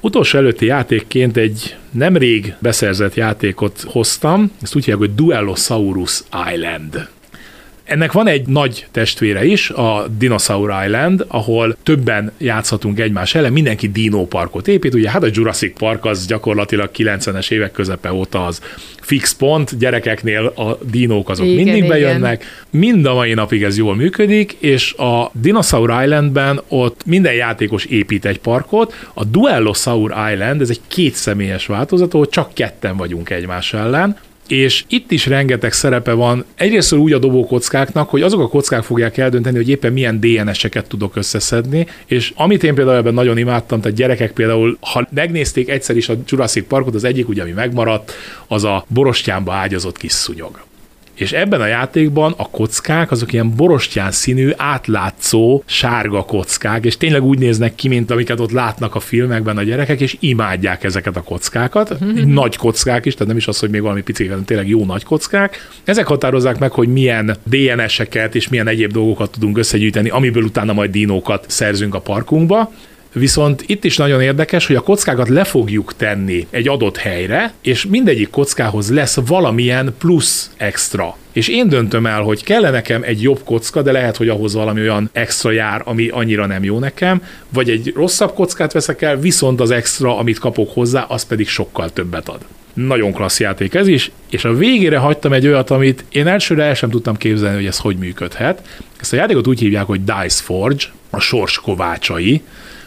Utolsó 0.00 0.38
előtti 0.38 0.66
játékként 0.66 1.36
egy 1.36 1.76
nemrég 1.90 2.54
beszerzett 2.58 3.14
játékot 3.14 3.84
hoztam, 3.86 4.50
ezt 4.62 4.74
úgy 4.74 4.84
hívják, 4.84 5.08
hogy 5.08 5.14
Duellosaurus 5.14 6.22
Island. 6.54 7.08
Ennek 7.84 8.12
van 8.12 8.26
egy 8.26 8.46
nagy 8.46 8.86
testvére 8.90 9.44
is, 9.44 9.70
a 9.70 10.06
Dinosaur 10.18 10.74
Island, 10.84 11.24
ahol 11.28 11.76
többen 11.82 12.32
játszhatunk 12.38 13.00
egymás 13.00 13.34
ellen, 13.34 13.52
mindenki 13.52 13.88
Dino 13.88 14.26
parkot 14.26 14.68
épít, 14.68 14.94
ugye 14.94 15.10
hát 15.10 15.22
a 15.22 15.28
Jurassic 15.32 15.78
Park 15.78 16.04
az 16.04 16.26
gyakorlatilag 16.26 16.90
90-es 16.96 17.50
évek 17.50 17.72
közepe 17.72 18.12
óta 18.12 18.46
az 18.46 18.60
fix 19.00 19.34
pont, 19.34 19.78
gyerekeknél 19.78 20.46
a 20.46 20.78
dinók 20.90 21.28
azok 21.28 21.46
igen, 21.46 21.64
mindig 21.64 21.88
bejönnek, 21.88 22.42
igen. 22.42 22.80
mind 22.80 23.06
a 23.06 23.14
mai 23.14 23.34
napig 23.34 23.62
ez 23.62 23.76
jól 23.76 23.94
működik, 23.94 24.56
és 24.58 24.92
a 24.92 25.30
Dinosaur 25.34 26.02
Islandben 26.02 26.60
ott 26.68 27.00
minden 27.06 27.34
játékos 27.34 27.84
épít 27.84 28.24
egy 28.24 28.38
parkot, 28.38 28.94
a 29.14 29.24
Duellosaur 29.24 30.14
Island, 30.32 30.60
ez 30.60 30.70
egy 30.70 30.80
kétszemélyes 30.88 31.66
változat, 31.66 32.14
ahol 32.14 32.28
csak 32.28 32.54
ketten 32.54 32.96
vagyunk 32.96 33.30
egymás 33.30 33.72
ellen, 33.72 34.16
és 34.48 34.84
itt 34.88 35.10
is 35.10 35.26
rengeteg 35.26 35.72
szerepe 35.72 36.12
van. 36.12 36.44
Egyrészt 36.54 36.92
úgy 36.92 37.12
a 37.12 37.18
dobókockáknak, 37.18 38.08
hogy 38.08 38.22
azok 38.22 38.40
a 38.40 38.48
kockák 38.48 38.82
fogják 38.82 39.18
eldönteni, 39.18 39.56
hogy 39.56 39.68
éppen 39.68 39.92
milyen 39.92 40.20
DNS-eket 40.20 40.88
tudok 40.88 41.16
összeszedni, 41.16 41.86
és 42.06 42.32
amit 42.36 42.64
én 42.64 42.74
például 42.74 42.96
ebben 42.96 43.14
nagyon 43.14 43.38
imádtam, 43.38 43.80
tehát 43.80 43.96
gyerekek 43.96 44.32
például, 44.32 44.76
ha 44.80 45.08
megnézték 45.10 45.68
egyszer 45.68 45.96
is 45.96 46.08
a 46.08 46.14
Jurassic 46.26 46.66
Parkot, 46.68 46.94
az 46.94 47.04
egyik 47.04 47.28
ugye, 47.28 47.42
ami 47.42 47.50
megmaradt, 47.50 48.12
az 48.46 48.64
a 48.64 48.84
borostyánba 48.88 49.52
ágyazott 49.52 49.96
kis 49.96 50.12
szúnyog. 50.12 50.60
És 51.14 51.32
ebben 51.32 51.60
a 51.60 51.66
játékban 51.66 52.34
a 52.36 52.48
kockák 52.50 53.10
azok 53.10 53.32
ilyen 53.32 53.54
borostyán 53.56 54.10
színű, 54.10 54.50
átlátszó, 54.56 55.62
sárga 55.66 56.22
kockák, 56.22 56.84
és 56.84 56.96
tényleg 56.96 57.22
úgy 57.22 57.38
néznek 57.38 57.74
ki, 57.74 57.88
mint 57.88 58.10
amiket 58.10 58.40
ott 58.40 58.50
látnak 58.50 58.94
a 58.94 59.00
filmekben 59.00 59.56
a 59.56 59.62
gyerekek, 59.62 60.00
és 60.00 60.16
imádják 60.20 60.84
ezeket 60.84 61.16
a 61.16 61.22
kockákat. 61.22 61.96
Nagy 62.24 62.56
kockák 62.56 63.06
is, 63.06 63.12
tehát 63.12 63.28
nem 63.28 63.36
is 63.36 63.46
az, 63.46 63.58
hogy 63.58 63.70
még 63.70 63.80
valami 63.80 64.02
picik, 64.02 64.28
hanem 64.28 64.44
tényleg 64.44 64.68
jó 64.68 64.84
nagy 64.84 65.04
kockák. 65.04 65.68
Ezek 65.84 66.06
határozzák 66.06 66.58
meg, 66.58 66.70
hogy 66.70 66.88
milyen 66.88 67.36
DNS-eket 67.42 68.34
és 68.34 68.48
milyen 68.48 68.68
egyéb 68.68 68.92
dolgokat 68.92 69.30
tudunk 69.30 69.58
összegyűjteni, 69.58 70.08
amiből 70.08 70.42
utána 70.42 70.72
majd 70.72 70.90
dinókat 70.90 71.44
szerzünk 71.48 71.94
a 71.94 72.00
parkunkba. 72.00 72.72
Viszont 73.12 73.64
itt 73.66 73.84
is 73.84 73.96
nagyon 73.96 74.20
érdekes, 74.20 74.66
hogy 74.66 74.76
a 74.76 74.80
kockákat 74.80 75.28
le 75.28 75.44
fogjuk 75.44 75.96
tenni 75.96 76.46
egy 76.50 76.68
adott 76.68 76.96
helyre, 76.96 77.52
és 77.62 77.86
mindegyik 77.86 78.30
kockához 78.30 78.90
lesz 78.90 79.18
valamilyen 79.26 79.94
plusz 79.98 80.50
extra. 80.56 81.16
És 81.32 81.48
én 81.48 81.68
döntöm 81.68 82.06
el, 82.06 82.22
hogy 82.22 82.44
kell 82.44 82.70
nekem 82.70 83.02
egy 83.02 83.22
jobb 83.22 83.40
kocka, 83.44 83.82
de 83.82 83.92
lehet, 83.92 84.16
hogy 84.16 84.28
ahhoz 84.28 84.54
valami 84.54 84.80
olyan 84.80 85.10
extra 85.12 85.50
jár, 85.50 85.82
ami 85.84 86.08
annyira 86.08 86.46
nem 86.46 86.64
jó 86.64 86.78
nekem, 86.78 87.22
vagy 87.48 87.70
egy 87.70 87.92
rosszabb 87.96 88.34
kockát 88.34 88.72
veszek 88.72 89.02
el, 89.02 89.16
viszont 89.16 89.60
az 89.60 89.70
extra, 89.70 90.18
amit 90.18 90.38
kapok 90.38 90.72
hozzá, 90.72 91.02
az 91.02 91.24
pedig 91.24 91.48
sokkal 91.48 91.92
többet 91.92 92.28
ad. 92.28 92.40
Nagyon 92.74 93.12
klassz 93.12 93.40
játék 93.40 93.74
ez 93.74 93.86
is, 93.86 94.10
és 94.30 94.44
a 94.44 94.54
végére 94.54 94.98
hagytam 94.98 95.32
egy 95.32 95.46
olyat, 95.46 95.70
amit 95.70 96.04
én 96.08 96.26
elsőre 96.26 96.64
el 96.64 96.74
sem 96.74 96.90
tudtam 96.90 97.16
képzelni, 97.16 97.56
hogy 97.56 97.66
ez 97.66 97.78
hogy 97.78 97.96
működhet. 97.96 98.62
Ezt 99.00 99.12
a 99.12 99.16
játékot 99.16 99.46
úgy 99.46 99.60
hívják, 99.60 99.84
hogy 99.84 100.04
Dice 100.04 100.42
Forge, 100.42 100.84
a 101.10 101.20
sors 101.20 101.58
kovácsai, 101.58 102.42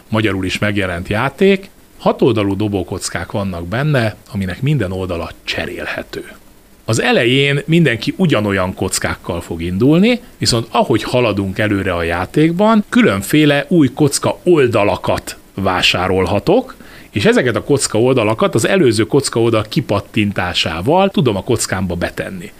magyarul 0.09 0.45
is 0.45 0.59
megjelent 0.59 1.07
játék. 1.07 1.69
Hatoldalú 1.97 2.55
dobókockák 2.55 3.31
vannak 3.31 3.67
benne, 3.67 4.15
aminek 4.31 4.61
minden 4.61 4.91
oldala 4.91 5.29
cserélhető. 5.43 6.25
Az 6.85 7.01
elején 7.01 7.61
mindenki 7.65 8.13
ugyanolyan 8.17 8.73
kockákkal 8.73 9.41
fog 9.41 9.61
indulni, 9.61 10.19
viszont 10.37 10.67
ahogy 10.71 11.03
haladunk 11.03 11.59
előre 11.59 11.93
a 11.93 12.03
játékban, 12.03 12.83
különféle 12.89 13.65
új 13.67 13.89
kocka 13.93 14.37
oldalakat 14.43 15.37
vásárolhatok, 15.53 16.75
és 17.09 17.25
ezeket 17.25 17.55
a 17.55 17.63
kocka 17.63 17.99
oldalakat 17.99 18.55
az 18.55 18.67
előző 18.67 19.03
kocka 19.03 19.41
oldal 19.41 19.65
kipattintásával 19.69 21.09
tudom 21.09 21.35
a 21.35 21.43
kockámba 21.43 21.95
betenni. 21.95 22.51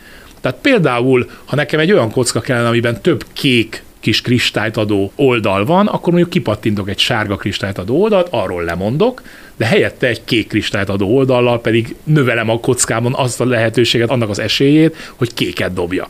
Tehát 0.41 0.57
például, 0.61 1.29
ha 1.45 1.55
nekem 1.55 1.79
egy 1.79 1.91
olyan 1.91 2.11
kocka 2.11 2.39
kellene, 2.39 2.67
amiben 2.67 3.01
több 3.01 3.25
kék 3.33 3.83
kis 4.05 4.21
kristályt 4.21 4.77
adó 4.77 5.11
oldal 5.15 5.65
van, 5.65 5.87
akkor 5.87 6.07
mondjuk 6.07 6.29
kipattintok 6.29 6.89
egy 6.89 6.99
sárga 6.99 7.35
kristályt 7.35 7.77
adó 7.77 8.01
oldalt, 8.01 8.27
arról 8.31 8.63
lemondok, 8.63 9.21
de 9.57 9.65
helyette 9.65 10.07
egy 10.07 10.23
kék 10.23 10.47
kristályt 10.47 10.89
adó 10.89 11.15
oldallal 11.15 11.61
pedig 11.61 11.95
növelem 12.03 12.49
a 12.49 12.59
kockámon 12.59 13.13
azt 13.13 13.41
a 13.41 13.45
lehetőséget, 13.45 14.09
annak 14.09 14.29
az 14.29 14.39
esélyét, 14.39 14.95
hogy 15.15 15.33
kéket 15.33 15.73
dobjak. 15.73 16.09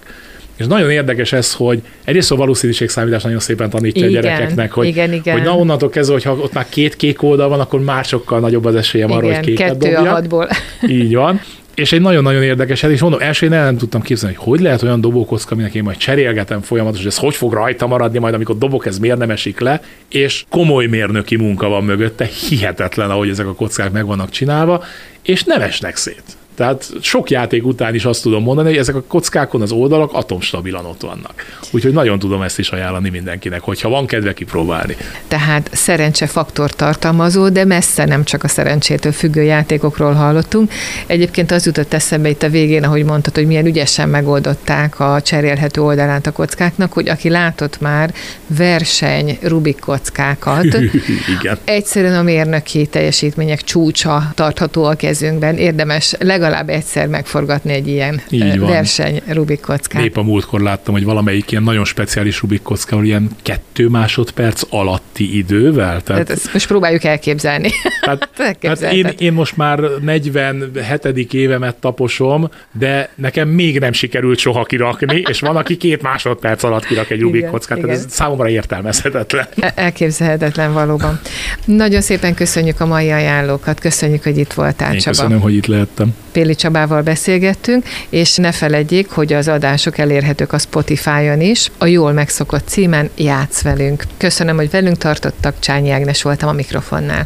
És 0.56 0.66
nagyon 0.66 0.92
érdekes 0.92 1.34
ez, 1.34 1.54
hogy 1.54 1.82
egyrészt 2.04 2.32
a 2.32 2.36
valószínűségszámítás 2.36 3.24
nagyon 3.24 3.40
szépen 3.40 3.70
tanítja 3.70 4.08
igen, 4.08 4.24
a 4.24 4.26
gyerekeknek, 4.26 4.72
hogy, 4.72 4.88
igen, 4.88 5.14
igen. 5.14 5.34
hogy 5.34 5.44
na 5.44 5.56
onnantól 5.56 5.90
kezdve, 5.90 6.14
hogyha 6.14 6.34
ott 6.34 6.54
már 6.54 6.70
két 6.70 6.96
kék 6.96 7.24
oldal 7.24 7.50
van, 7.50 7.60
akkor 7.60 7.80
már 7.80 8.06
sokkal 8.06 8.40
nagyobb 8.40 8.66
az 8.66 8.76
esélyem 8.76 9.10
igen, 9.10 9.22
arra, 9.22 9.36
hogy 9.36 9.46
kéket 9.46 9.68
kettő 9.68 9.78
dobjak. 9.78 10.06
a 10.06 10.10
hatból. 10.10 10.48
Így 10.88 11.16
van. 11.16 11.42
és 11.76 11.92
egy 11.92 12.02
nagyon-nagyon 12.02 12.44
érdekes, 12.44 12.84
és 12.84 13.02
mondom, 13.02 13.20
első 13.22 13.46
én 13.46 13.54
el 13.54 13.64
nem 13.64 13.78
tudtam 13.78 14.02
képzelni, 14.02 14.36
hogy 14.36 14.46
hogy 14.46 14.60
lehet 14.60 14.84
olyan 14.84 15.02
dobókocka, 15.02 15.54
aminek 15.54 15.74
én 15.74 15.84
majd 15.84 15.98
cserélgetem 15.98 16.62
folyamatosan, 16.62 17.04
hogy 17.04 17.14
ez 17.14 17.20
hogy 17.20 17.36
fog 17.36 17.54
rajta 17.54 17.88
maradni 17.88 18.20
majd, 18.20 18.34
amikor 18.34 18.58
dobok, 18.58 18.86
ez 18.86 19.00
miért 19.00 19.18
nem 19.18 19.30
esik 19.30 19.60
le, 19.60 19.82
és 20.10 20.46
komoly 20.50 20.86
mérnöki 20.86 21.36
munka 21.36 21.68
van 21.68 21.84
mögötte, 21.84 22.30
hihetetlen, 22.50 23.10
ahogy 23.10 23.30
ezek 23.30 23.48
a 23.48 23.54
kockák 23.54 23.92
meg 23.92 24.06
vannak 24.06 24.30
csinálva, 24.30 24.84
és 25.24 25.44
nem 25.44 25.62
esnek 25.62 25.96
szét. 25.96 26.24
Tehát 26.56 26.92
sok 27.02 27.30
játék 27.30 27.66
után 27.66 27.96
is 27.96 28.06
azt 28.06 28.22
tudom 28.22 28.44
mondani, 28.44 28.68
hogy 28.68 28.78
ezek 28.78 28.96
a 28.96 29.04
kockákon 29.08 29.62
az 29.62 29.72
oldalak 29.72 30.14
atomstabilan 30.14 30.86
ott 30.86 31.02
vannak. 31.02 31.34
Úgyhogy 31.72 31.94
nagyon 31.94 32.20
tudom 32.20 32.42
ezt 32.42 32.60
is 32.60 32.70
ajánlani 32.70 33.10
mindenkinek, 33.10 33.62
hogyha 33.62 33.90
van 33.90 34.06
kedve 34.06 34.34
kipróbálni. 34.34 34.96
Tehát 35.28 35.70
szerencsefaktor 35.74 36.72
tartalmazó, 36.72 37.50
de 37.50 37.66
messze 37.66 38.06
nem 38.06 38.24
csak 38.24 38.44
a 38.44 38.48
szerencsétől 38.48 39.12
függő 39.12 39.44
játékokról 39.44 40.14
hallottunk. 40.14 40.72
Egyébként 41.08 41.52
az 41.52 41.66
jutott 41.66 41.94
eszembe 41.94 42.30
itt 42.30 42.44
a 42.44 42.50
végén, 42.50 42.84
ahogy 42.84 43.04
mondtad, 43.04 43.36
hogy 43.36 43.48
milyen 43.48 43.66
ügyesen 43.66 44.10
megoldották 44.10 45.00
a 45.00 45.22
cserélhető 45.22 45.82
oldalát 45.82 46.28
a 46.28 46.32
kockáknak, 46.32 46.94
hogy 46.94 47.10
aki 47.10 47.30
látott 47.30 47.82
már 47.82 48.14
verseny 48.48 49.38
Rubik 49.42 49.80
kockákat, 49.80 50.66
Igen. 51.40 51.58
egyszerűen 51.64 52.16
a 52.16 52.22
mérnöki 52.22 52.86
teljesítmények 52.86 53.62
csúcsa 53.62 54.32
tartható 54.36 54.84
a 54.84 54.94
kezünkben, 54.94 55.58
érdemes 55.58 56.16
legalább 56.20 56.44
legalább 56.46 56.70
egyszer 56.70 57.08
megforgatni 57.08 57.74
egy 57.74 57.88
ilyen 57.88 58.22
Így 58.30 58.60
van. 58.60 58.70
verseny 58.70 59.22
Rubik 59.28 59.60
kockát. 59.60 60.04
Épp 60.04 60.18
a 60.18 60.24
múltkor 60.24 60.62
láttam, 60.62 60.94
hogy 60.94 61.04
valamelyik 61.04 61.52
ilyen 61.52 61.64
nagyon 61.64 61.86
speciális 61.86 62.42
Rubik 62.42 62.62
kocka, 62.62 63.04
ilyen 63.04 63.30
kettő 63.42 63.88
másodperc 63.88 64.62
alatti 64.70 65.38
idővel. 65.38 66.02
Tehát, 66.02 66.28
hát 66.28 66.38
ezt 66.38 66.54
most 66.54 66.68
próbáljuk 66.68 67.04
elképzelni. 67.04 67.70
Tehát, 68.02 68.30
hát 68.68 68.82
én, 68.82 69.14
én 69.18 69.34
most 69.34 69.58
már 69.58 69.80
47. 70.02 71.34
évemet 71.34 71.76
taposom, 71.76 72.50
de 72.72 73.10
nekem 73.16 73.48
még 73.50 73.80
nem 73.80 73.92
sikerült 73.92 74.40
soha 74.40 74.64
kirakni, 74.64 75.24
és 75.30 75.40
van, 75.40 75.56
aki 75.56 75.78
két 75.78 76.02
másodperc 76.02 76.64
alatt 76.64 76.86
kirak 76.86 77.10
egy 77.10 77.22
Rubik 77.22 77.40
igen, 77.40 77.52
kockát, 77.52 77.78
igen. 77.78 77.90
tehát 77.90 78.06
ez 78.06 78.12
számomra 78.14 78.50
értelmezhetetlen. 78.50 79.48
E- 79.60 79.74
elképzelhetetlen 79.76 80.74
valóban. 80.74 81.20
Nagyon 81.66 82.02
szépen 82.02 82.34
köszönjük 82.34 82.80
a 82.80 82.86
mai 82.86 83.12
ajánlókat, 83.12 83.80
köszönjük, 83.80 84.24
hogy 84.24 84.38
itt 84.38 84.54
voltál, 84.54 84.94
Én 84.94 85.00
Csaba. 85.00 85.16
köszönöm, 85.16 85.40
hogy 85.40 85.54
itt 85.56 85.66
lehettem. 85.66 86.16
Péli 86.36 86.56
Csabával 86.56 87.02
beszélgettünk, 87.02 87.86
és 88.10 88.36
ne 88.36 88.52
feledjék, 88.52 89.10
hogy 89.10 89.34
az 89.34 89.48
adások 89.48 89.98
elérhetők 89.98 90.54
a 90.54 90.58
Spotify-on 90.58 91.42
is, 91.42 91.72
a 91.78 91.86
jól 91.86 92.12
megszokott 92.12 92.68
címen 92.68 93.10
Játsz 93.18 93.62
velünk. 93.62 94.04
Köszönöm, 94.18 94.56
hogy 94.56 94.70
velünk 94.70 94.98
tartottak, 94.98 95.60
Csányi 95.60 95.90
Ágnes 95.92 96.22
voltam 96.22 96.50
a 96.50 96.54
mikrofonnál. 96.54 97.26